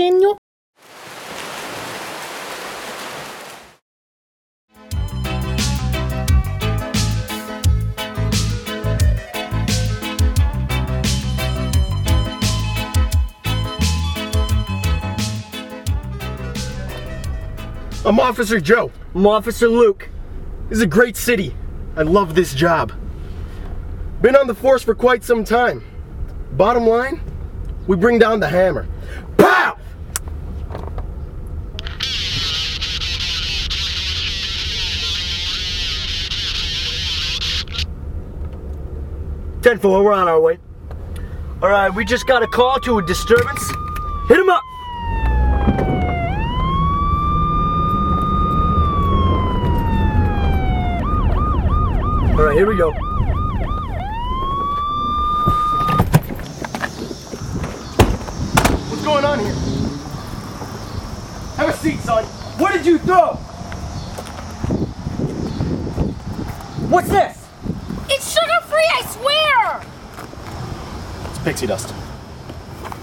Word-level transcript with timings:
disco 0.00 0.08
compacto 0.08 0.08
muy 0.08 0.08
pequeño. 0.08 0.36
I'm 18.02 18.18
Officer 18.18 18.60
Joe. 18.60 18.90
I'm 19.14 19.26
Officer 19.26 19.68
Luke. 19.68 20.08
This 20.68 20.78
is 20.78 20.82
a 20.82 20.86
great 20.86 21.16
city. 21.16 21.54
I 21.96 22.02
love 22.02 22.34
this 22.34 22.54
job. 22.54 22.92
Been 24.22 24.36
on 24.36 24.46
the 24.46 24.54
force 24.54 24.82
for 24.82 24.94
quite 24.94 25.22
some 25.24 25.44
time. 25.44 25.82
Bottom 26.52 26.86
line, 26.86 27.20
we 27.86 27.96
bring 27.96 28.18
down 28.18 28.40
the 28.40 28.48
hammer. 28.48 28.86
Pow! 39.60 39.70
Ten 39.70 39.78
four, 39.78 40.02
we're 40.04 40.12
on 40.12 40.28
our 40.28 40.40
way. 40.40 40.58
All 41.62 41.68
right, 41.68 41.94
we 41.94 42.04
just 42.04 42.26
got 42.26 42.42
a 42.42 42.46
call 42.46 42.80
to 42.80 42.98
a 42.98 43.06
disturbance. 43.06 43.70
Hit 44.28 44.38
him 44.38 44.48
up. 44.48 44.62
All 52.32 52.46
right, 52.46 52.56
here 52.56 52.66
we 52.66 52.76
go. 52.76 52.90
What's 58.88 59.04
going 59.04 59.24
on 59.24 59.38
here? 59.40 59.54
Have 61.56 61.68
a 61.68 61.72
seat, 61.76 62.00
son. 62.00 62.24
What 62.58 62.72
did 62.72 62.86
you 62.86 62.98
throw? 62.98 63.34
What's 66.88 67.08
this? 67.10 67.36
It's 68.08 68.32
sugar 68.32 68.60
free, 68.66 68.88
I 68.92 69.02
swear! 69.06 69.82
It's 71.29 71.29
pixie 71.44 71.66
dust. 71.66 71.94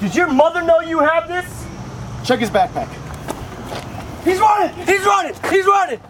Did 0.00 0.14
your 0.14 0.28
mother 0.28 0.62
know 0.62 0.80
you 0.80 0.98
have 1.00 1.28
this? 1.28 1.66
Check 2.24 2.40
his 2.40 2.50
backpack. 2.50 2.88
He's 4.24 4.38
running! 4.38 4.74
He's 4.86 5.04
running! 5.04 5.34
He's 5.50 5.66
running! 5.66 6.00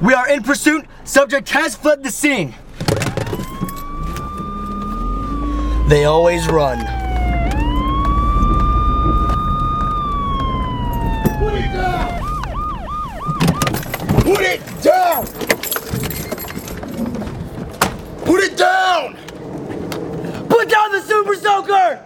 We 0.00 0.12
are 0.12 0.28
in 0.28 0.42
pursuit. 0.42 0.86
Subject 1.04 1.48
has 1.50 1.76
fled 1.76 2.02
the 2.02 2.10
scene. 2.10 2.54
They 5.88 6.04
always 6.04 6.46
run. 6.48 6.78
Put 11.38 11.54
it 11.54 11.72
down! 11.72 12.20
Put 14.22 14.40
it 14.40 14.82
down! 14.82 15.26
Put 18.24 18.43
it 18.54 18.58
down! 18.58 19.16
Put 20.48 20.68
down 20.68 20.92
the 20.92 21.00
super 21.00 21.34
soaker! 21.34 22.00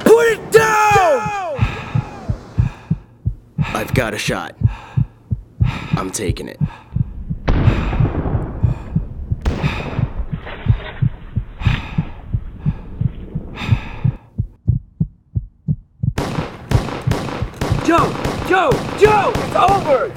Put 0.00 0.26
it 0.28 0.52
down! 0.52 1.56
I've 3.58 3.94
got 3.94 4.14
a 4.14 4.18
shot. 4.18 4.56
I'm 5.92 6.10
taking 6.10 6.48
it. 6.48 6.58
Joe! 17.84 18.10
Joe! 18.48 18.70
Joe! 18.98 19.32
It's 19.36 19.56
over! 19.56 20.12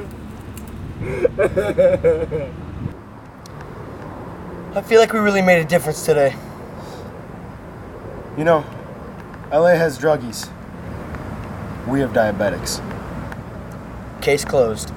I 4.74 4.82
feel 4.82 5.00
like 5.00 5.12
we 5.12 5.18
really 5.18 5.42
made 5.42 5.60
a 5.60 5.64
difference 5.64 6.06
today. 6.06 6.34
You 8.38 8.44
know, 8.44 8.64
LA 9.52 9.74
has 9.74 9.98
druggies. 9.98 10.48
We 11.86 12.00
have 12.00 12.12
diabetics. 12.14 12.80
Case 14.22 14.46
closed. 14.46 14.90